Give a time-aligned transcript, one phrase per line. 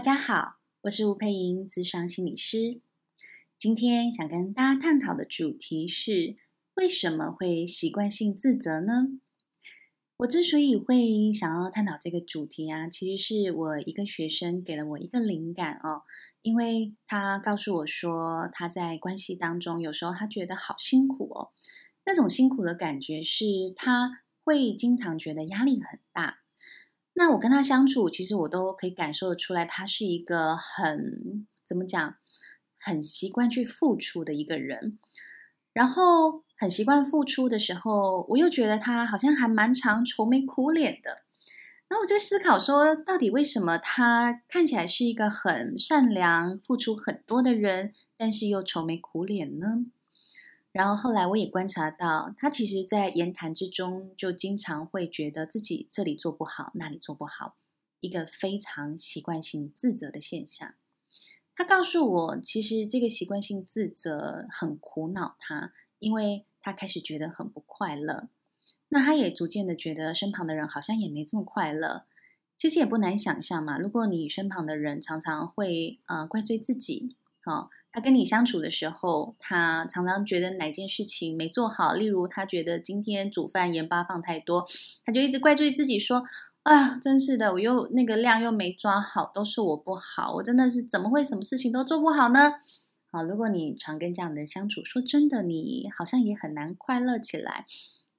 [0.00, 2.80] 大家好，我是吴佩莹，咨商心理师。
[3.58, 6.38] 今天想跟大家探讨的主题是：
[6.72, 9.08] 为什么会习惯性自责呢？
[10.16, 16.00] 我之所以会想要探讨这个主题啊，其实是我一个学生给了我一个灵感哦，
[16.40, 21.50] 因为他告诉我说，他在关系当中有时候他觉得好辛苦哦，
[22.06, 23.44] 那种辛苦的感觉是
[23.76, 26.39] 他会经常觉得压力很大。
[27.14, 32.16] 那我跟他相处，其实我都可以感受得出来，他是一个很，怎么讲，
[32.78, 34.98] 很习惯去付出的一个人，
[35.72, 36.44] 然后。
[36.60, 41.22] 很习惯付出的时候，我又觉得他好像还蛮常愁眉苦脸的。
[41.88, 49.86] 然后我就思考说，到底为什么他看起来是一个很善良、付出很多的人，但是又愁眉苦脸呢？
[50.72, 57.56] 然后后来我也观察到，他其实在言谈之中就经常会觉得自己这里做不好，那里做不好，
[58.00, 60.74] 一个非常习惯性自责的现象。
[61.54, 66.44] 他告诉我，其实这个习惯性自责很苦恼他，因为。
[66.62, 68.28] 他开始觉得很不快乐，
[68.90, 72.04] 那他也逐渐的觉得身旁的人好像也没这么快乐。
[72.58, 84.66] 其实也不难想象嘛，如果你身旁的人常常会呃怪罪自己，哦，他跟你相处的时候，他常常觉得哪件事情没做好，例如他觉得今天煮饭盐巴放太多，
[85.04, 86.24] 他就一直怪罪自己说，
[86.62, 92.54] 啊，真是的，我又那个量又没抓好，都是我不好，我真的是怎么会什么事情都做不好呢？
[93.10, 97.66] 好，如果你常跟这样的人相处，说真的，你好像也很难快乐起来。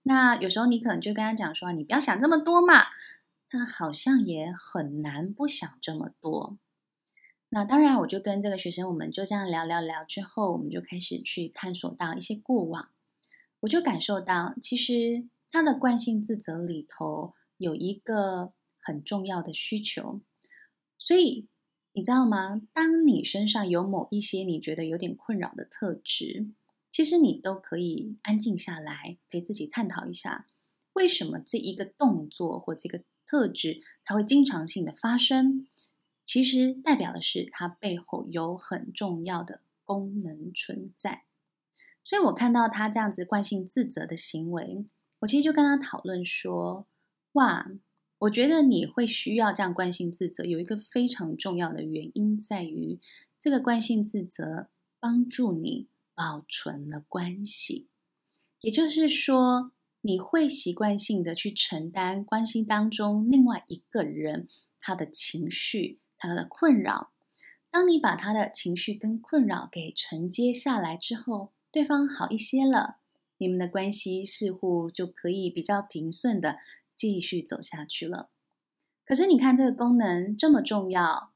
[0.03, 2.87] 那有时候你可能就跟他讲说：“你不要想这么多嘛。”
[3.49, 6.57] 他好像也很难不想这么多。
[7.53, 12.89] 那当然，我就跟这个学生，我们就这样聊聊聊之后，我们就开始去探索到一些过往。
[13.59, 20.21] 我就感受到，其实他的惯性自责里头有一个很重要的需求，
[20.97, 21.47] 所以。
[21.93, 22.61] 你知道吗？
[22.71, 26.47] 当你身上有某一些你觉得有点困扰的特质，
[26.89, 30.47] 其实你都可以安静下来，陪自己探讨一下，
[30.93, 35.67] 为什么这一个动作或这个特质它会经常性的发生？
[36.31, 41.25] 其实代表的是它背后有很重要的功能存在。
[42.05, 44.85] 所以我看到他这样子惯性自责的行为，
[45.19, 46.87] 我其实就跟他讨论说：
[47.33, 47.69] 哇！
[48.19, 53.01] 我觉得你会需要这样惯性自责，有一个非常重要的原因在于，
[53.41, 54.69] 这个惯性自责
[55.01, 57.89] 帮助你保存了关系。
[58.61, 64.47] 也就是说，你会习惯性的去承担关系当中另外一个人
[64.79, 67.11] 他的情绪、他的困扰。
[67.69, 72.97] 当你把他的情绪跟困扰给承接下来之后，对方好一些了，
[73.37, 76.59] 你们的关系似乎就可以比较平顺的。
[76.93, 78.29] 继续走下去了，
[79.03, 81.31] 可是你看这个功能这么重要，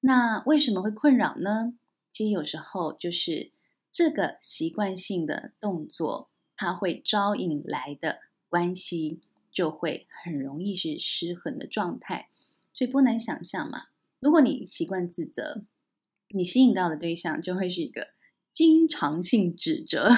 [0.00, 1.74] 那为什么会困扰呢？
[2.10, 3.50] 其实有时候就是
[3.92, 9.20] 这个习惯性的动作，它会招引来的关系
[9.52, 12.30] 就会很容易是失衡的状态，
[12.72, 13.88] 所以不难想象嘛。
[14.20, 15.62] 如果你习惯自责，
[16.28, 18.08] 你吸引到的对象就会是一个
[18.52, 20.10] 经常性指责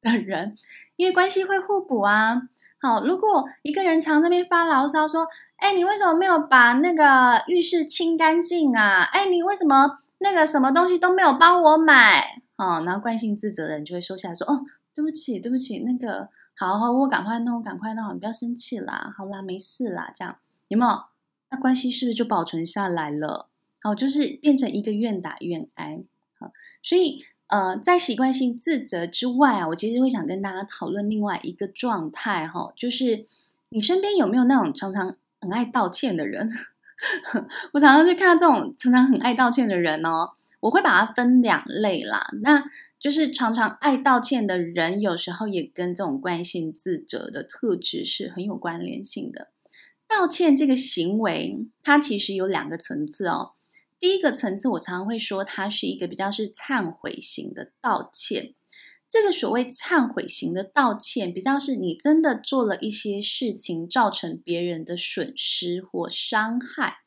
[0.00, 0.54] 的人，
[0.96, 2.42] 因为关系会互补啊。
[2.78, 9.02] 好，如果一个人常在那边发牢骚说：“哎，你为什么没有把那个浴室清干净啊？
[9.04, 14.60] 哎，你为什么那个什么东西都没有帮我买？”哦，然后惯性自责的人就会收下来说：“哦，
[14.94, 20.36] 对不起，对不起，那个好好，我赶快弄，赶快弄，你不要生气啦，好啦，没事啦，这样
[20.68, 21.15] 有没有？
[21.50, 23.48] 那关系是不是就保存下来了？
[23.82, 26.02] 好，就是变成一个愿打愿挨。
[26.38, 26.52] 好，
[26.82, 27.24] 所以。
[27.48, 33.24] 呃，在习惯性自责之外啊，我其实会想跟大家讨论另外一个状态哈，就是
[33.68, 36.50] 你身边有没有那种常常很爱道歉的人？
[37.72, 42.28] 我常常去看到这种常常很爱道歉的人哦，我会把它分两类啦。
[42.42, 42.64] 那
[42.98, 49.50] 就是常常爱道歉的人，有时候也跟这种惯性自责的特质是很有关联性的。
[50.08, 53.52] 道歉这个行为，它其实有两个层次哦。
[53.98, 58.54] 第一个层次，我常常会说，它是一个比较是忏悔型的道歉。
[59.08, 66.98] 这个所谓忏悔型的道歉，比较是你真的做了一些事情，造成别人的损失或伤害。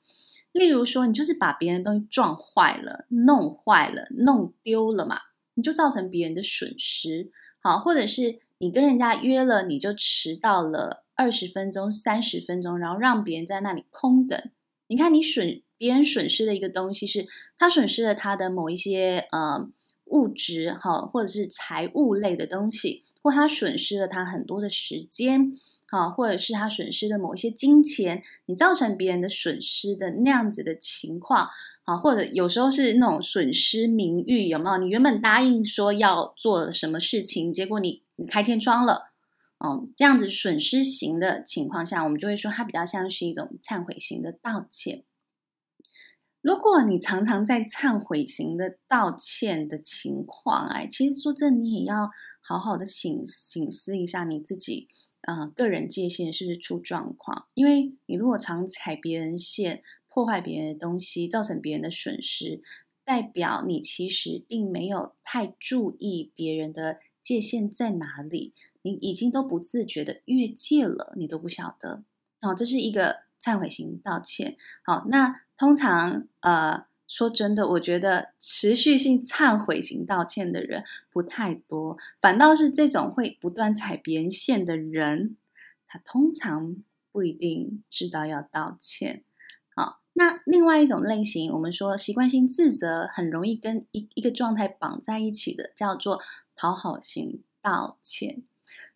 [0.51, 5.19] 例如说，你就是把别人的东西撞坏了、弄坏了、弄丢了嘛，
[5.53, 7.31] 你就造成别人的损失。
[7.61, 14.41] 好，或者是你跟人家约了，你就迟到了二十分钟、三十分钟，然后让别人在那里空等。
[14.87, 15.61] 你看，你损。
[15.77, 17.25] 别人损失的一个东西是，
[17.57, 19.65] 他损失了他的某一些呃
[20.07, 25.53] 物质哈，或者是财物类的东西，或他损失了他很多的时间，
[25.87, 31.47] 好，或者是他损失的某一些金钱，你造成别人的损失的那样子的情况，
[31.85, 34.77] 好，或者有时候是那种损失名誉，有没有？
[34.79, 39.08] 你原本答应说要做什么事情，结果你你开天窗了，
[39.59, 45.03] 哦，这样子损失型的情况下，我们就会说它比较像是一种忏悔型的道歉。
[46.41, 52.09] 如果你常常在忏悔型的道歉的情况，哎，其实说真的，你也要
[52.41, 54.87] 好好的省省思一下你自己。
[55.23, 57.47] 啊、个人界限是不是出状况？
[57.53, 62.61] 因为你如果常踩别人线，破坏别人的东西，造成别人的损失，
[63.03, 72.03] 代表你其实并没有太注意别人的界限在哪里，你已经都不自觉的越界了，你都不晓得。
[72.41, 74.57] 哦，这是一个忏悔型道歉。
[74.83, 76.87] 好，那通常呃。
[77.09, 85.35] 说真的，我觉得持续性忏悔型道歉的人不太多，反倒是这种会不断踩别人线的人，
[85.87, 86.75] 他通常
[87.11, 89.23] 不一定知道要道歉。
[89.75, 96.21] 好，那另外一种类型，我们说习惯性自责，很容易跟一一个状态绑在一起的，叫做
[96.55, 98.43] 讨好型道歉。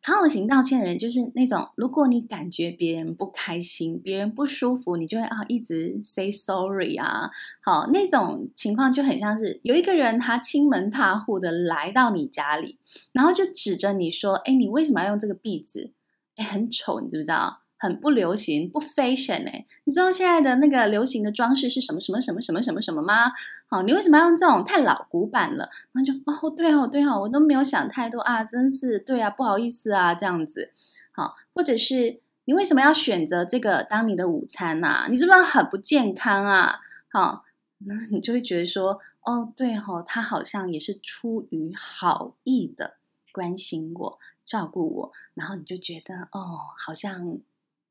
[0.02, 7.32] 讨好型道歉的人就是那种，如果你感觉别人不开心、别人不舒服，你就会啊一直 say sorry 啊。
[7.62, 12.78] 好，那种情况就很像是有一个人他亲门踏户的来到你家里，
[13.14, 15.94] 然后就指着你说：“哎，你为什么要用这个壁纸？
[16.36, 23.30] 哎，很丑，你知不知道？”很不流行，不 fashion 哎，你知道现在的那个流行的装饰是什么什么什么什么什么什么吗？
[23.68, 25.70] 好，你为什么要用这种太老古板了？
[25.92, 30.72] 然后就哦，对哦，对哦，我都没有想太多啊，真是对啊，不好意思啊，这样子。
[31.12, 35.08] 好，或者是你为什么要选择这个当你的午餐呐？
[35.10, 36.80] 你知不知道很不健康啊？
[37.12, 37.44] 好，
[37.80, 42.94] 那你就会觉得说，哦，对哦，他好像也是出于好意的
[43.34, 47.40] 关心我、照顾我，然后你就觉得哦，好像。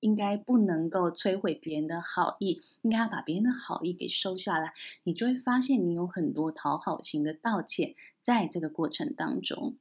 [0.03, 4.75] 应该不能够摧毁别人的好意，应该要把别人的好意给收下来。
[5.05, 9.77] 你就会发现，你有很多讨好型的道歉，在这个过程当中，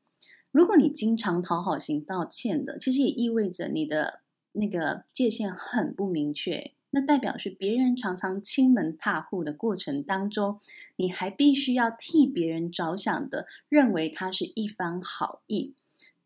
[0.51, 4.21] 如果你经常讨好型道歉的，其实也意味着你的
[4.53, 6.71] 那个界限很不明确。
[6.93, 10.59] 那代表是别人常常亲门踏户的过程当中，
[10.97, 15.73] 你还必须要替别人着想的，认为他是一番好意。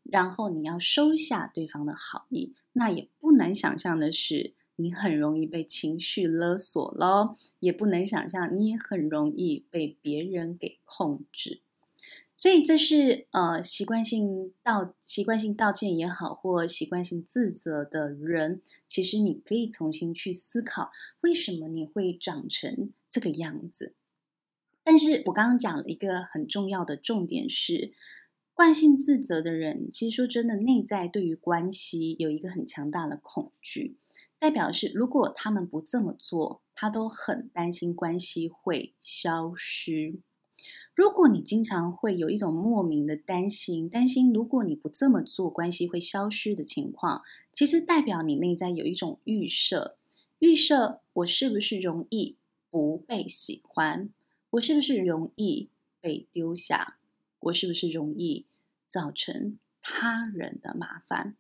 [0.04, 11.62] 然后你要收下对方的好意，那也不难想象的是，你很容易被情绪勒索咯，也不能想象你也很容易被别人给控制。
[12.36, 23.94] 所以这是呃习惯性道习惯性道歉也好，或习惯性自责的人，其实你可以重新去思考，为什么你会长成这个样子。
[24.84, 27.94] 但是我刚刚讲了一个很重要的重点是。
[28.56, 33.98] 惯性自责的人，其实说真的，内在对于关系有一个很强大的恐惧，
[34.40, 40.16] 代表是如果他们不这么做，他都很担心关系会消失。
[40.94, 49.98] 如果你经常会有一种莫名的担心，担心如果你不这么做，关系会消失的情况，其实代表你内在有一种预设，
[50.40, 52.38] 预设我是不是容易
[52.72, 54.10] 不被喜欢，
[54.52, 55.68] 我是不是容易
[56.00, 56.96] 被丢下。
[57.46, 58.48] 我是不是容易
[58.88, 61.36] 造成他人的麻烦？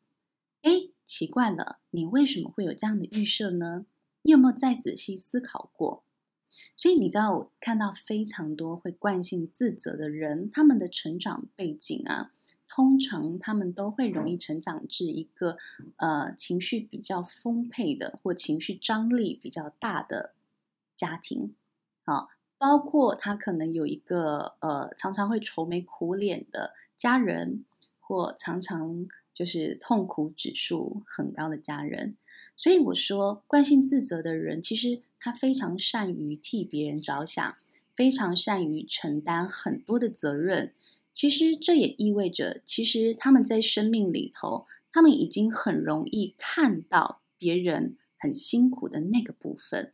[0.61, 3.85] 哎，奇怪了，你为什么会有这样的预设呢？
[4.21, 6.03] 你有没有再仔细思考过？
[6.77, 12.31] 所以你知道，我看到非常多会惯性自责的人，他们的成长背景啊，
[12.67, 15.57] 通常他们都会容易成长至一个
[15.97, 20.35] 呃情绪比较丰沛的或情绪张力比较大的
[20.95, 21.55] 家庭，
[22.03, 22.29] 好。
[22.57, 27.65] 包括他可能有一个呃，常常会愁眉苦脸的家人，
[27.99, 32.15] 或常常就是痛苦指数很高的家人。
[32.57, 37.55] 所以我说，惯性自责的人，其实他非常善于替别人着想，
[37.93, 40.73] 非常善于承担很多的责任。
[41.13, 49.91] 其实这也意味着，其实他们在生命里头，他们已经很容易看到别人很辛苦的那个部分。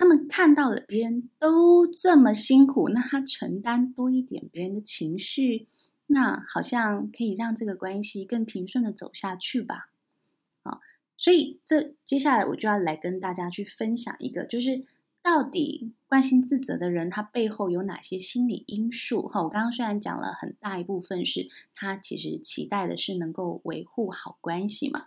[0.00, 5.66] 他们看到了别人都这么辛苦，那他承担多一点别人的情绪，
[6.06, 9.90] 那好像可以让这个关系更平顺的走下去吧。
[10.64, 10.80] 好，
[11.18, 14.86] 所以这接下来我就要来跟大家去分享一个，就是
[15.20, 19.28] 到底惯性自责的人他背后有哪些心理因素？
[19.28, 25.04] 哈，我刚刚虽然讲了很大一部分是他其实期待的是能够维护好关系嘛。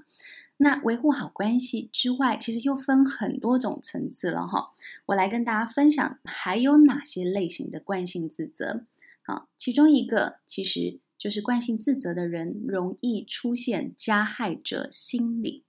[0.58, 4.72] 那维护好关系之外，其实又分很多种层次了哈。
[5.08, 8.86] 我来跟大家分享还有哪些类型的惯性自责。
[9.24, 15.64] 好，其中一个其实就是惯性自责的人容易出现加害者心理。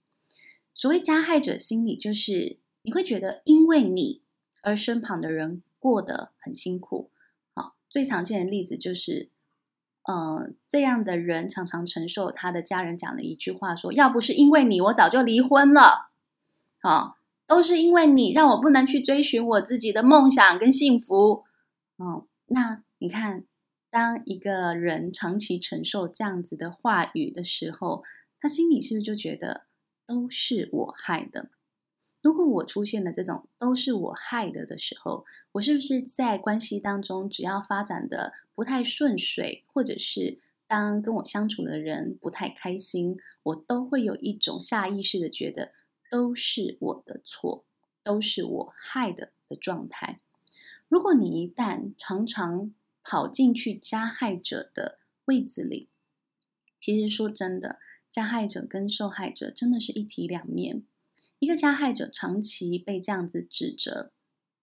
[0.75, 4.23] 所谓加害者心理，就是你会觉得因为你
[4.63, 7.11] 而身旁的人过得很辛苦。
[7.55, 9.29] 好，最常见的例子就是，
[10.07, 16.11] 呃，这样的人常常承受他的家人讲的一句话说：“要不是因为你，我早就离婚了。”
[16.83, 17.15] 啊，
[17.47, 21.45] 都是因为你让我不能去追寻我自己的梦想跟幸福。
[21.99, 23.45] 嗯，那你看，
[23.91, 28.05] 当一个人长期承受这样子的话语的时候，
[28.39, 29.63] 他心里是不是就觉得
[30.07, 31.49] 都是我害的？
[32.25, 45.73] 如果我出现了这种都是我害的的时候，我是不是在关系当中，只要发展的不太顺遂，或者是当跟我相处的人不太开心，我都会有一种下意识的觉得
[46.11, 47.67] 都是我的错，
[48.03, 50.19] 都是我害的的状态。
[50.89, 55.91] 如果你一旦常常跑进去加害者的位子里，
[56.81, 60.85] 其实说真的，加害者跟受害者真的是一体两面。
[61.45, 64.11] 一个加害者长期被这样子指责，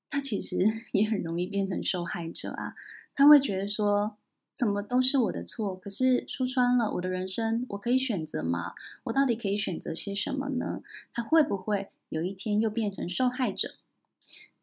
[0.09, 2.73] 他其实 也很容易变成受害者啊。
[3.13, 4.17] 他会觉得说，
[4.55, 5.75] 怎么都是我的错？
[5.75, 8.73] 可是说穿了，我的人生我可以选择吗？
[9.03, 10.81] 我到底可以选择些什么呢？
[11.13, 13.75] 他会不会有一天又变成受害者？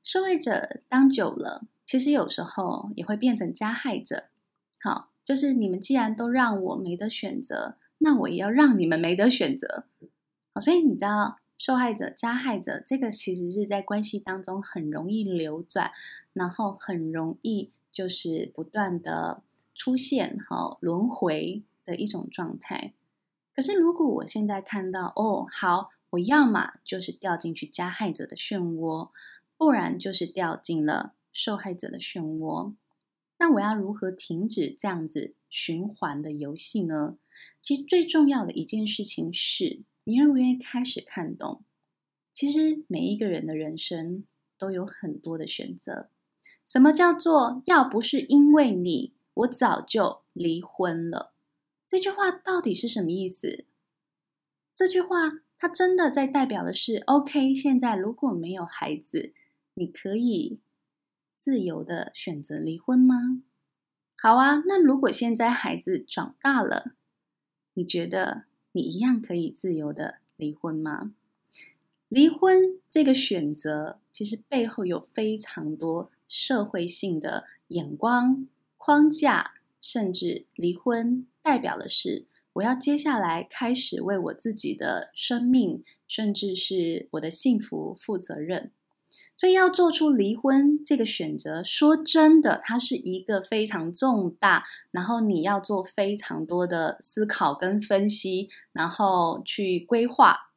[0.02, 4.24] 受害者当久了，其实有时候也会变成加害者。
[4.80, 9.84] 好，就是你们既然都让我没得选择，那我也要让你们没得选择。
[10.52, 15.92] 好，所以你知道，受害者、加害者这个其实是在关系当中很容易流转，
[16.32, 19.42] 然后很容易就是不断的
[19.74, 22.94] 出现、好轮回的一种状态。
[23.54, 29.10] 可是如果我现在看到，哦，好，我要么就是掉进去加害者的漩涡。
[29.60, 32.74] 不然就是掉进了受害者的漩涡。
[33.38, 37.18] 那我要如何停止这样子循环的游戏呢？
[37.60, 41.64] 其实最重要的一件事情是，你愿不愿意开始看懂？
[42.32, 44.24] 其实每一个人的人生
[44.56, 46.08] 都有很多的选择。
[46.64, 51.34] 什么叫做要不是因为你，我早就离婚了？
[51.86, 53.66] 这句话到底是什么意思？
[54.74, 59.34] 这句话它真的在代表的是，OK，现在如果没有孩子。
[59.74, 60.58] 你可以
[61.36, 63.42] 自由的选择离婚吗？
[64.16, 66.94] 好啊，那如果现在孩子长大了，
[67.74, 71.12] 你觉得你一样可以自由的离婚吗？
[72.08, 78.46] 离婚这个选择，其实背后有非常多社会性的眼光
[78.76, 88.72] 框架，甚至离婚代表的是我要接下来开始为我自己的生命，甚至是我的幸福负责任。
[89.38, 100.50] 所以要做出离婚这个选择，说真的，它是一个非常重大，然后你要做非常多的思考跟分析，然后去规划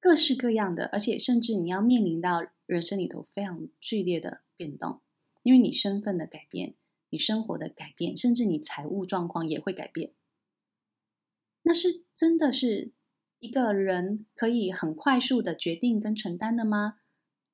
[0.00, 5.00] 各式各样的，而且甚至你要面临到人生里头非常剧烈的变动，
[5.44, 6.74] 因为你身份的改变，
[7.10, 10.10] 你生活的改变，甚至你财务状况也会改变。
[11.62, 12.90] 那是真的是
[13.38, 16.96] 一个人可以很快速的决定跟承担的吗？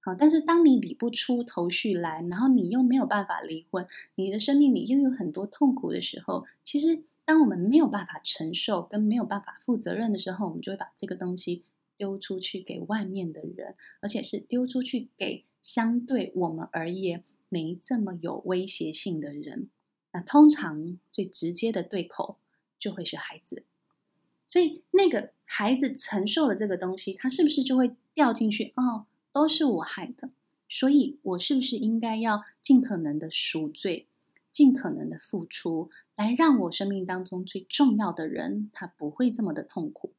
[0.07, 3.85] 好，但是当你理不出头绪来，然后你又没有办法离婚，
[4.15, 11.65] 你的生命里又有很多痛苦的时候，其实当我们没有办法承受跟没有办法负责任的时候，我们就会把这个东西
[11.97, 19.69] 丢出去给外面的人，而且是丢出去给相对我们而言没这么有威胁性的人。
[20.13, 22.37] 那通常最直接的对口
[22.79, 23.65] 就会是孩子，
[24.47, 28.73] 所以那个孩子承受了这个东西，他是不是就会掉进去？
[28.77, 29.07] 哦。
[29.37, 30.31] 都是我害的，
[30.67, 34.07] 所以我是不是应该要尽可能的赎罪，
[34.51, 40.15] 尽可能的付出，来让我生命当中最重要的人他不会这么的痛苦？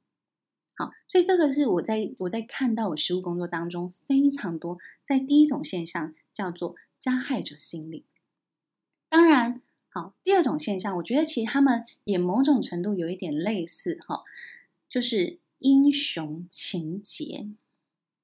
[0.75, 8.05] 好，所以这个是我在我在看到我实务工作当中非常多，在第一种现象叫做加害者心理。
[9.09, 14.23] 当然，好，第二种现象，我觉得其实他们也某种程度有一点类似，哈，
[14.87, 17.47] 就是英雄情结，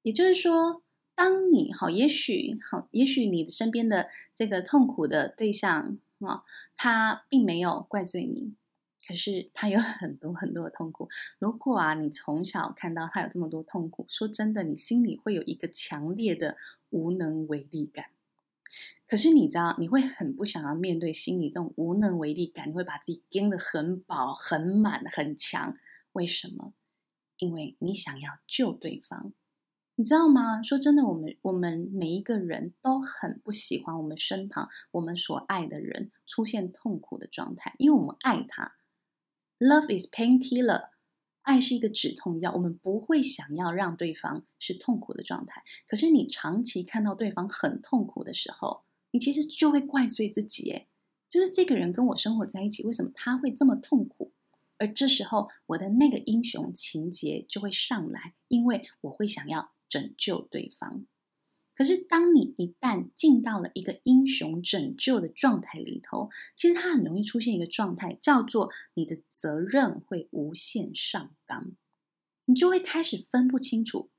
[0.02, 0.83] 也就是说。
[1.14, 6.42] 当你好，也许好，也许你的身边的这个痛苦的对象啊，
[6.76, 8.54] 他并没有怪罪你，
[9.06, 11.08] 可是他有很多很多的痛苦。
[11.38, 16.56] 如果啊，你从小看到他有这么多痛苦，说真的，你心里会有一个强烈的
[16.90, 18.06] 无能为力感。
[19.06, 25.76] 可是你知道，你会很不想要面对心里这种无能为力感，你会把自己撑得很饱、很满、很强。
[26.12, 26.72] 为什么？
[27.38, 29.32] 因为你想要救对方。
[29.96, 30.60] 你知道吗？
[30.60, 38.74] 说真的，我们我们每一个人都很不喜欢我们身旁我们所爱的人出现痛苦的状态，因为我们爱他。
[39.60, 40.88] Love is painkiller，
[41.42, 45.62] 爱是一个止痛药，我们不会想要让对方是痛苦的状态。
[45.86, 48.82] 可是你长期看到对方很痛苦的时候，
[49.12, 50.88] 你其实就会怪罪自己，诶，
[51.30, 54.32] 就是这个人跟我生活在一起，为什么他会这么痛苦？
[54.78, 61.06] 而这时候，我的那个英雄情结就会上来，因为我会想要拯救对方。
[61.76, 71.72] 可是，当你一旦进到了一个英雄拯救的状态里头，其实它很容易出现一个状态，叫做你的责任会无限上纲，
[72.46, 74.10] 你就会开始分不清楚，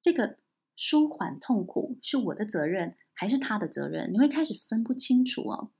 [0.00, 0.38] 这个
[0.76, 5.70] 舒缓痛苦是我的责任还是他的责任，你会开始分不清楚哦。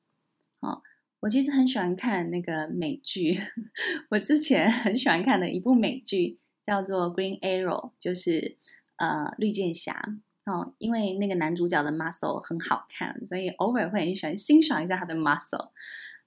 [0.61, 0.83] 好，
[1.21, 3.41] 我其实很喜欢看那个美剧，
[4.11, 8.57] 我之前很喜欢看的一部美剧叫做《Green Arrow》，就是
[8.97, 10.01] 呃绿箭侠。
[10.45, 15.71] 哦，因为那个男主角的 muscle 很好看，所以偶尔会很喜欢欣赏一下他的 muscle。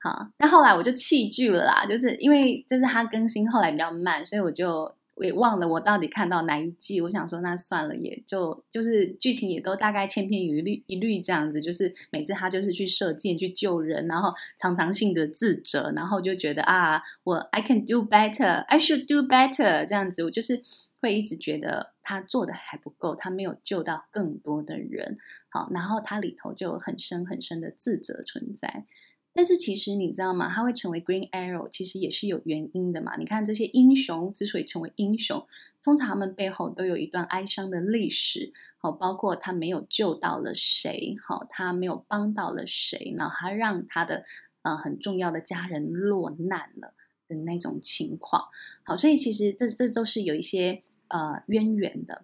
[0.01, 6.99] 好，但后来我就弃剧了啦，就是因为就是他更新后来比较慢，所以我就我也忘了我到底看到哪一季。
[7.01, 20.63] 我想说，那算了，也就就是剧情也都大概千篇一律一律这样子，就是每次他就是去射箭去救人，然后常常性的自责，然后就觉得啊，我 I can do better，I should do better 这样子，我就是。
[21.01, 28.83] 会一直觉得他做的还不够，他没有救到更多的人，好，然后他里头就有很深很深的自责存在。
[29.33, 30.49] 但是其实你知道吗？
[30.53, 33.17] 他会成为 Green Arrow，其实也是有原因的嘛。
[33.17, 35.45] 你看这些英雄之所以成为英雄，
[35.83, 44.25] 通常他们背后都有一段哀伤的历史，好，包括他没有救到了谁，好，他没有帮到了谁，然后他让他的
[44.63, 46.93] 呃很重要的家人落难了
[47.27, 48.45] 的那种情况，
[48.83, 50.83] 好，所以其实这这都是有一些。
[51.11, 52.23] 呃，渊源的，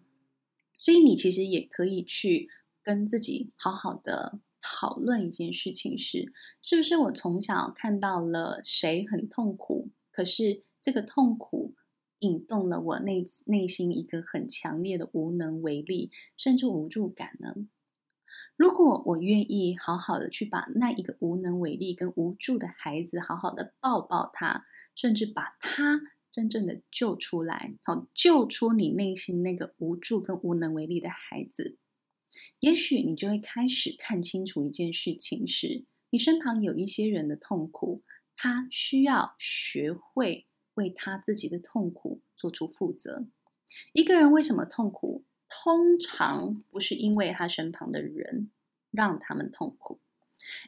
[0.78, 2.52] 所以你其实也可以去
[2.84, 11.76] 跟自己好好的讨论一件事情是：是不是我从小看到了谁很痛苦，可是这个痛苦
[12.20, 17.68] 引动了我内内心一个很强烈的无能为力，甚至无助感呢？
[18.56, 26.02] 如果我愿意好好的去把那一个无能为力跟无助的孩子好好的抱抱他，甚至把他。
[26.32, 31.78] 真正的救出来，好，救出你内心那个无助跟无能为力的孩子，
[32.60, 38.02] 也许你就会开始看清楚一件事情是：你身旁有一些人的痛苦，
[38.36, 40.46] 他需要学会
[40.76, 43.26] 为他自己的痛苦做出负责。
[43.94, 45.24] 一个人为什么痛苦？
[45.48, 48.50] 通常不是因为他身旁的人
[48.92, 50.00] 让他们痛苦。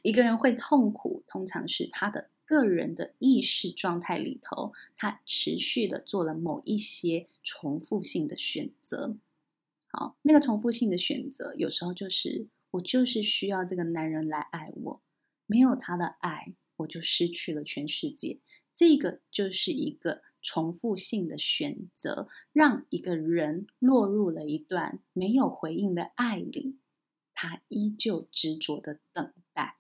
[0.02, 2.30] 一个人会痛苦，通常是他的。
[2.48, 9.18] 个人的意识状态里头，他持续的做了某一些重复性的选择。
[9.98, 15.02] 好，那个重复性的选择，有时候就是我就是需要这个男人来爱我，
[15.48, 18.40] 没有他的爱，我就失去了全世界。
[18.76, 26.78] 这个就是一个重复性的选择，让一个人落入了一段没有回应的爱里，
[27.34, 29.78] 他依旧执着的等待。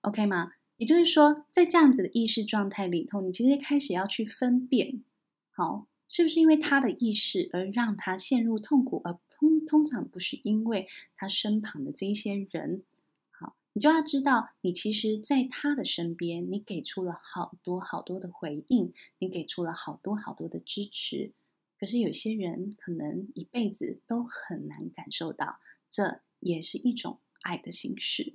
[0.00, 0.54] OK 吗？
[0.76, 5.04] 也就是说，在这样子的意识状态里头，你其实开始要去分辨，
[5.52, 12.82] 好，是不是因为他的意识而让他陷入痛苦，而通通常不是因为他身旁的这一些人，
[13.30, 21.30] 好，你就要知道，你其实在他的身边，你给出了好多好多的回应，你给出了好多好多的支持，
[21.78, 25.60] 可是有些人可能一辈子都很难感受到，
[25.92, 28.34] 这也是一种爱的形式。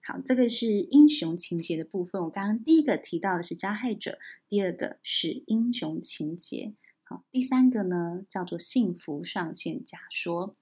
[0.00, 2.22] 好，这个是英雄情结的部分。
[2.22, 6.72] 我刚刚第一个提到的是加害者，第二个是英雄情结。
[7.08, 10.56] 好，第三个呢叫做幸福上限假说。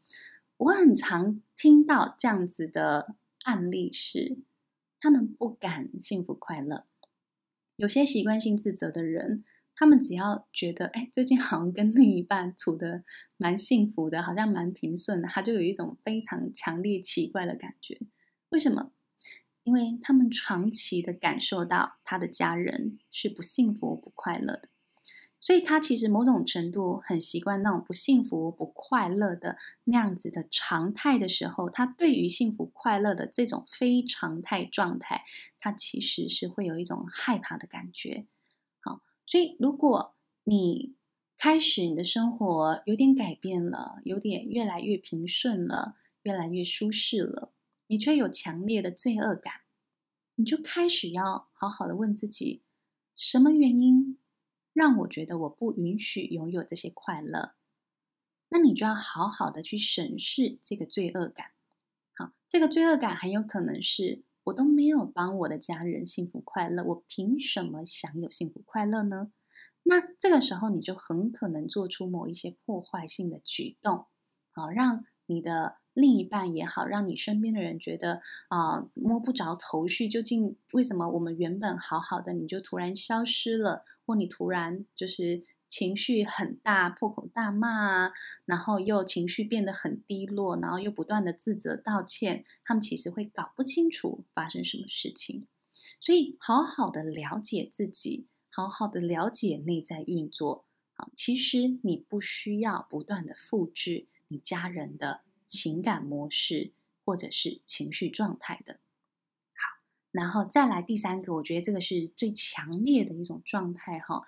[0.59, 4.37] 我很常听到这样子的案例是，
[5.00, 6.85] 他们不敢幸福快乐。
[7.76, 9.42] 有些习惯性自责的人，
[9.74, 13.04] 他们只要觉得，哎，最近好像跟另一半处的
[13.38, 17.98] 蛮幸福的，好像蛮平顺的，他就有一种非常强烈奇怪的感觉。
[18.50, 18.92] 为什么？
[19.62, 24.68] 因为他们长期的感受到他的家人是不幸福、不快乐的，
[25.44, 35.22] 所以他其实某种程度很习惯那种不幸福、不快乐的那样子的常态的时候，他对于幸福快乐的这种非常态状态，
[35.61, 38.26] 他其实是会有一种害怕的感觉。
[38.80, 40.96] 好，所以如果你
[41.37, 47.52] 开始你的生活有点改变了，有点越来越平顺了，越来越舒适了。
[47.88, 49.52] 你却有强烈的罪恶感，
[50.37, 52.62] 你就开始要好好的问自己：
[53.14, 54.16] 什么原因
[54.74, 57.54] 让我觉得我不允许拥有这些快乐？
[58.50, 61.52] 那你就要好好的去审视这个罪恶感。
[62.14, 69.32] 好，这个罪恶感很有可能是我都没有帮我的家人幸福快乐，我凭什么享有幸福快乐呢？
[69.84, 74.06] 那这个时候你就很可能做出某一些破坏性的举动，
[74.52, 85.45] 好，让你的另一半也好，让你身边的人觉得啊、摸不着头绪，究竟为什么我们原本好好的，你就突然消失了，或你突然就是。
[85.71, 88.12] 情绪很大，破口大骂啊，
[88.45, 95.49] 然后又情绪变得很低落，然后又不断的自责道歉，他们其实会搞不清楚发生什么事情。
[96.01, 100.64] 所以，好好的了解自己，好好的了解内在运作。
[100.93, 106.71] 好，其实你不需要不断的复制你家人的情感模式
[107.05, 108.79] 或者是情绪状态的。
[110.14, 114.22] 然后再来第三个，我觉得这个是最强烈的一种状态哈。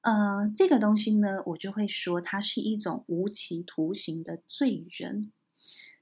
[0.00, 5.30] 呃，这个东西呢，我就会说它是一种无期徒刑的罪人。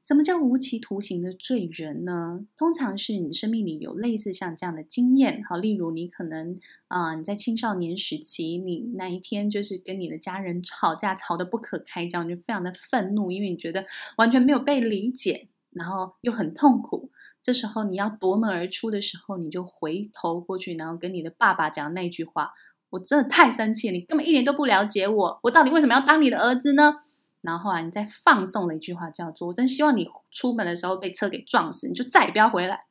[0.02, 2.46] 什么叫无期徒刑的罪人呢？
[2.56, 13.84] 通常是你生命里有类似像这样的经验，好，例如你可能啊、你在青少年时期，你那一天就是跟你的家人吵架，吵得不可开交，你就非常的愤怒，因为你觉得
[14.16, 17.10] 完全没有被理解，然后又很痛苦。
[17.42, 22.52] 这时候你要夺门而出的时候，你就回头过去，然后跟你的爸爸讲那句话。
[22.90, 27.02] 我真的太生气了，你根本一点都不了解我，我到底为什么要当你的儿子呢？
[27.42, 32.86] 然后后来你再放送了一句话，叫做“我真希望你出门的时候被车给撞死，你就再也不要回来。”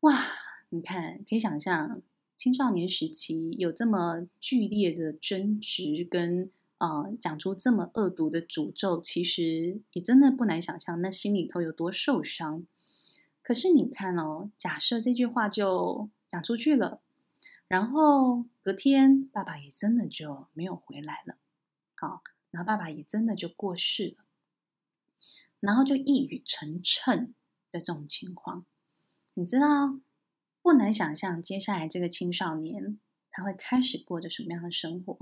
[0.00, 0.24] 哇，
[0.70, 2.00] 你看，可以想象
[2.38, 12.64] 青少年时期有这么剧烈的争执跟，跟呃讲出这么恶毒的诅咒，其实也真的不难想象，那心里头有多受伤。
[13.46, 17.00] 可是你看哦，假设这句话就讲出去了。
[17.68, 21.36] 然后隔天，爸爸也真的就没有回来了，
[21.94, 24.24] 好，然后爸爸也真的就过世了，
[25.60, 27.28] 然后就一语成谶
[27.70, 28.64] 的这种情况，
[29.34, 30.00] 你知道，
[30.60, 32.98] 不难想象接下来这个青少年
[33.30, 35.16] 他会开始过着什么样的生活，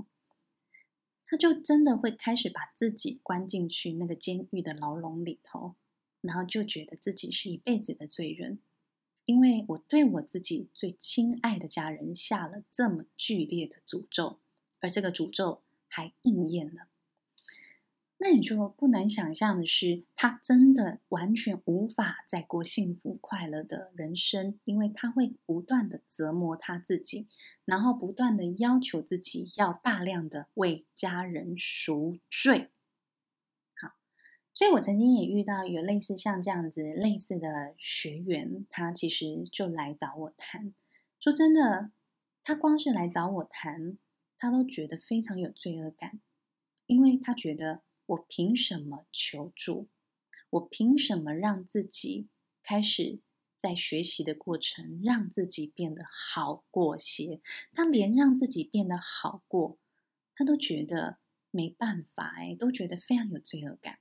[1.27, 5.75] 他就真的会开始把自己关进去那个监狱的牢笼里头，
[6.25, 8.59] 然后就觉得自己是一辈子的罪人。
[9.25, 14.39] 因为我对我自己最亲爱的家人下了这么剧烈的诅咒，
[14.79, 16.89] 而这个诅咒还应验了，
[18.19, 27.27] 那你就不难想象的是，他真的完全无法再过幸福快乐的人生，因为他会不断的折磨他自己，
[27.65, 32.69] 然后不断的要求自己要大量的为家人赎罪。
[34.55, 40.73] 所以我曾经也遇到有类似像这样子类似的学员，他其实就来找我谈。
[41.19, 41.91] 说真的，
[42.41, 43.97] 他光是来找我谈，
[44.37, 46.21] 他都觉得非常有罪恶感，
[46.85, 49.89] 因为他觉得我凭什么求助？
[50.51, 52.29] 我凭什么让自己
[52.63, 53.19] 开始
[53.57, 57.41] 在学习的过程，让自己变得好过些？
[57.73, 59.77] 他连让自己变得好过，
[60.33, 61.17] 他都觉得
[61.51, 63.99] 没办法，哎，都觉得非常有罪恶感。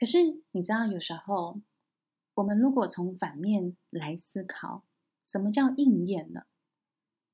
[0.00, 1.60] 可是你知道，有时候
[2.32, 4.82] 我们如果从反面来思考，
[5.26, 6.46] 什么叫应验了？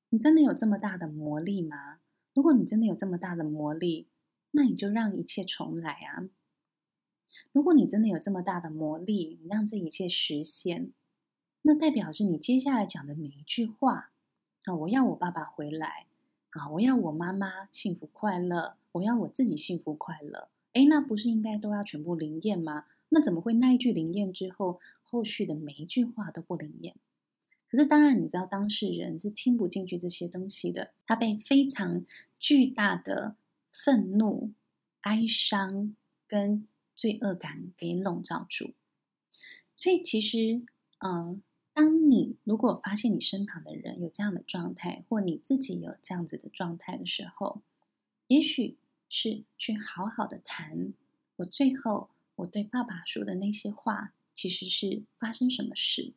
[0.09, 1.99] 你真的有这么大的魔力吗？
[2.33, 4.09] 如果你真的有这么大的魔力，
[4.51, 6.27] 那你就让一切重来啊！
[7.53, 10.91] 如果你真的有这么大的魔力，你让这一切实现，
[11.61, 14.11] 那代表着你接下来讲的每一句话
[14.65, 16.07] 啊，我要我爸爸回来
[16.49, 20.49] 啊，我要我妈妈幸福快乐，我要我自己幸福快乐。
[20.73, 22.85] 哎，那不是应该都要全部灵验吗？
[23.09, 26.95] 那怎么会那一句灵验之后，后续的每一句话都不灵验？
[27.69, 32.05] 可是当然，你知道当事人是听不进去这些东西的，他被非常
[32.37, 33.35] 巨大的
[33.71, 34.51] 愤怒、
[35.01, 35.95] 哀伤
[36.27, 38.73] 跟罪恶感给笼罩住。
[39.75, 40.61] 所以其实，
[40.99, 41.41] 嗯，
[41.73, 47.61] 当你如果发现你身旁的人有这样的状态，或你自己有这样子的状态的时候，
[48.27, 48.77] 也许。
[49.09, 50.93] 是去好好的谈，
[51.37, 56.13] 我最后我对爸爸说的那些话，其实是发生什么事？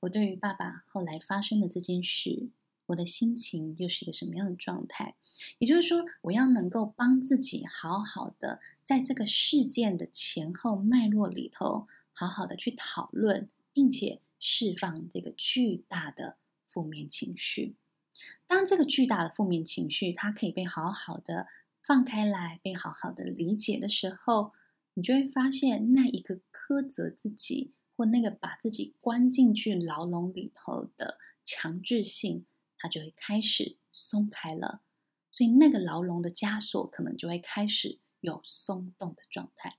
[0.00, 2.48] 我对于爸爸后来发生的这件事，
[2.86, 5.14] 我的心情又是一个什么样的状态？
[5.58, 16.36] 也就是说，我要能够帮自己好好的在这个事件的前后脉络里头，好好的去讨论，并且释放这个巨大的
[16.66, 17.74] 负面情绪。
[18.46, 21.46] 当这个巨大的负面情绪，它可以被好好的。
[21.90, 24.52] 放开来，被好好的理解的时候，
[24.94, 32.46] 你就会发现那一个苛责自己，或那个把自己关进去牢笼里头的强制性，
[32.78, 34.82] 它就会开始松开了。
[35.32, 39.78] 所以那个牢笼的枷锁可能就会开始有松动的状态。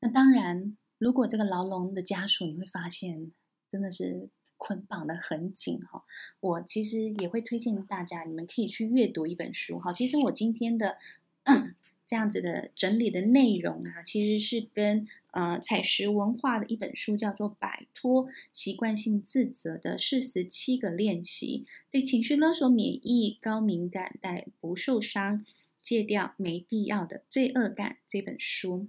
[0.00, 3.32] 那当然，如果这个牢笼的枷锁，你会发现
[3.66, 6.04] 真的是捆绑得很紧哈。
[6.40, 9.92] 我其实也会推荐大家，你们可以去阅读一本书哈。
[9.92, 10.98] 其实我今天的
[12.06, 25.44] 这样子的整理的内容啊，其实是跟呃采石文化的一本书叫做《摆脱习惯性自责的四十七个练习：对情绪勒索免疫、高敏感但不受伤、
[25.78, 28.88] 戒掉没必要的罪恶感》这本书。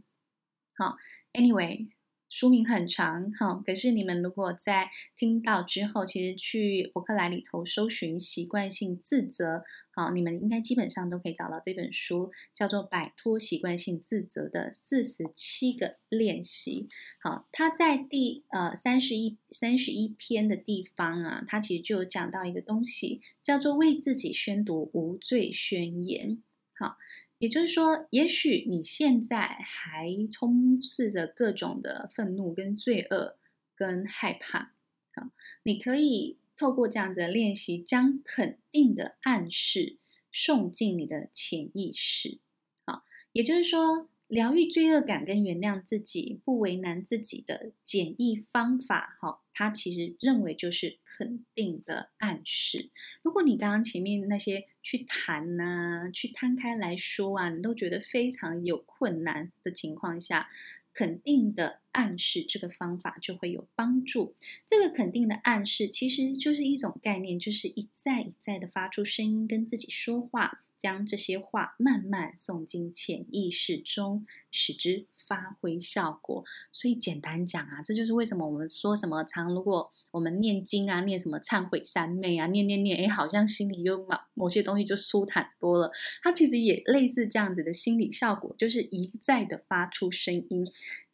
[0.73, 0.97] 好
[1.33, 1.94] ，Anyway。
[2.29, 16.89] 书名很长哈，可是你们如果在听到之后，其实去博客来里头搜寻习惯性自责，好，你们应该基本上都可以找到这本书，叫做《摆脱习惯性自责的四十七个练习》。
[17.21, 26.41] 好，它在第呃三十一三十一篇的地方啊，它其实就有讲到一个东西，叫做为自己宣读无罪宣言。
[26.77, 26.97] 好。
[27.45, 33.37] 也就是说，也许你现在还充斥着各种的愤怒、跟罪恶、
[33.75, 34.73] 跟害怕。
[35.13, 35.31] 啊，
[35.61, 39.97] 你可以透过这样子的练习，将肯定的暗示
[40.31, 42.39] 送进你的潜意识。
[42.83, 44.09] 好，也就是说。
[44.27, 52.91] 疗愈罪恶感跟原谅自己，不为难自己的简易方法，哈，他其实认为就是肯定的暗示。
[53.23, 60.49] 如果你刚刚前面那些去谈呐、去摊开来说啊，你都觉得非常有困难的情况下，
[60.93, 64.35] 肯定的暗示这个方法就会有帮助。
[64.67, 70.61] 这个肯定的暗示其实就是一种概念，就是一再一再的发出声音跟自己说话。
[70.77, 76.43] 将这些话慢慢送进潜意识中，使之发挥效果。
[76.71, 85.91] 所以简单讲啊，这就是为什么我们说什么常，如果我们念经啊，念什么忏悔三昧啊，念念念，哎，好像心里又某某些东西就舒坦多了。
[86.21, 90.67] 它其实也类似这样子的心理效果，就是一再的发出声音，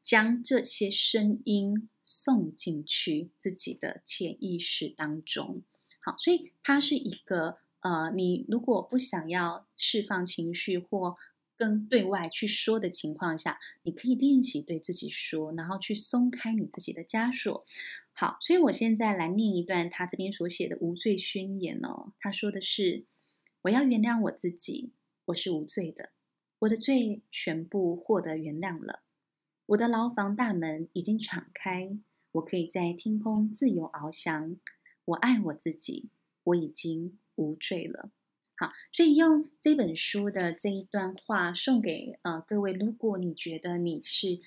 [0.03, 5.61] 将这些声音送进去自己的潜意识当中。
[6.01, 7.60] 好，所以它是一个。
[7.81, 11.17] 呃，你如果不想要释放情绪或
[11.57, 17.63] 跟对外去说的情况下，你可以练习对自己说，然后去松开你自己的枷锁。
[18.13, 22.13] 好，所以我现在来念一段他这边所写的无罪宣言哦。
[22.19, 23.05] 他说的是
[23.63, 24.93] ：“我要原谅我自己，
[25.25, 26.09] 我是无罪的，
[26.59, 29.01] 我的罪全部获得原谅了，
[29.67, 31.97] 我的牢房大门已经敞开，
[32.33, 34.57] 我可以在天空自由翱翔。
[35.05, 36.09] 我爱我自己，
[36.43, 38.09] 我已经。”无罪了，
[38.57, 44.39] 好，所以用这本书的这一段话送给呃各位，如果你觉得你是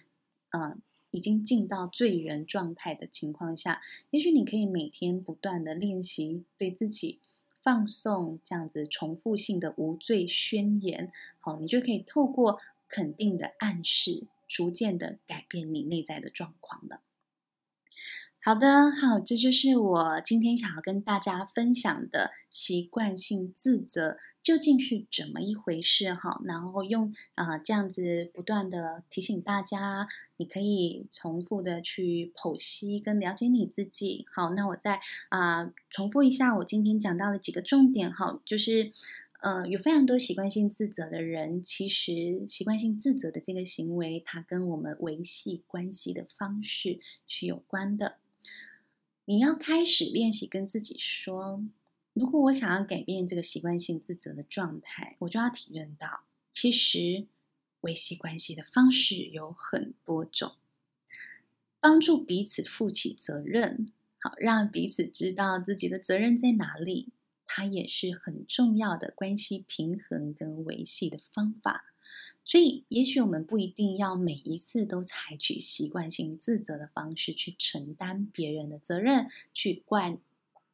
[0.51, 0.77] 呃
[1.11, 7.19] 已经进到罪人状态的情况下，也许你可以每天不断的练习对自己
[7.61, 17.01] 放送这样子重复性的无罪宣言，好，你就可以透过肯定的暗示，逐渐的改变你内在的状况了。
[18.47, 26.43] 好的，好，这就是我今天想要跟大家分享的习惯性自责究竟是怎么一回事哈。
[26.45, 34.27] 然后用啊、这样子不断的提醒大家，你可以重复的去剖析跟了解你自己。
[34.31, 38.93] 好，那我再啊、重复一下我今天讲到的几个重点哈，就是
[39.41, 48.17] 呃有非常多习惯性自责的人，其实习惯性自责的这个行为，它跟我们维系关系的方式是有关的。
[49.27, 51.65] 你要开始练习跟自己说：
[52.13, 57.27] 如果我想要改变这个习惯性自责的状态，我就要体认到，其实
[57.81, 60.53] 维系关系的方式有很多种，
[61.81, 67.15] 帮助彼此负起责任，好，让彼此知道自己的责任在哪里，
[67.47, 71.94] 它也是很重要的关系平衡跟维系的方法。
[72.45, 80.19] 所以，也许我们不一定要每一次都采取习惯性自责的方式去承担别人的责任，去怪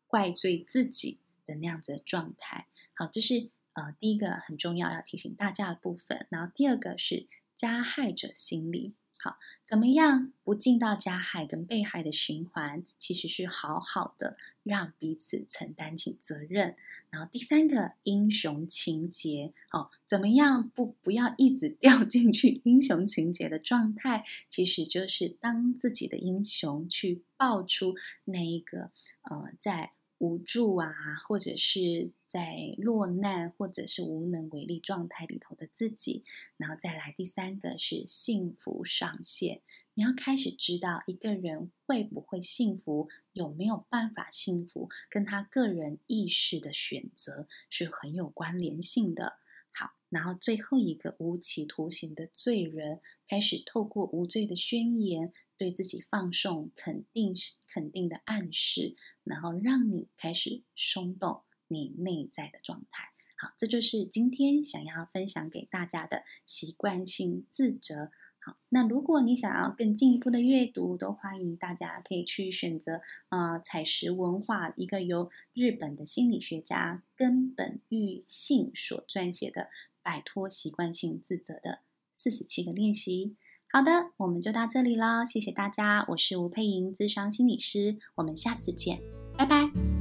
[0.08, 2.66] 怪罪自己的那样子的状态。
[2.94, 6.26] 好，这是呃第一个很重要要提醒大家的部分。
[6.28, 8.94] 然后第二个是加害者心理。
[9.22, 12.84] 好，怎么样不进到加害跟被害的循环？
[12.98, 16.76] 其实是好好的让彼此承担起责任。
[17.10, 24.24] 然后第三个英雄情结，哦，怎么样不不要一直 掉进去英雄情结的状态？
[24.48, 28.90] 其实就是当自己的英雄，去爆出那一个
[29.22, 29.92] 呃在。
[30.22, 30.92] 无助啊，
[31.26, 36.22] 或者是在落难，或者是无能为力状态里头的自己，
[36.56, 39.62] 然后再来第三个是幸福上限。
[39.94, 49.40] 你要开始知道一个人会不会幸福，有没有办法幸福，跟他个人意识的选择是很有关联性的。
[49.72, 57.34] 好，然后最后一个无期徒刑的罪人，开始透过无罪的宣言，对自己放送肯定
[57.68, 58.94] 肯定的暗示。
[59.24, 63.08] 然后让你开始松动你内在的状态。
[63.36, 68.10] 好，这就是今天想要分享给大家的习惯性自责。
[68.42, 79.62] 好，那如果你想要更进一步的阅读，都欢迎大家可以去选择呃采石文化一个由日本的心理学家根本裕幸所撰写的
[80.02, 81.80] 《摆脱习惯性自责的
[82.16, 83.26] 四十七个练习》。
[83.72, 88.98] 好的，我们就到这里了，谢谢大家，我是吴佩莹，咨商心理师，我们下次见，
[89.36, 89.99] 拜拜。